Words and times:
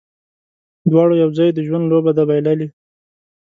دواړو 0.89 1.15
یو 1.23 1.29
ځای، 1.37 1.49
د 1.53 1.59
ژوند 1.67 1.85
لوبه 1.91 2.11
ده 2.17 2.23
بایللې 2.29 2.67